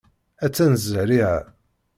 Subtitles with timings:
[0.45, 1.37] Attan zerriɛa.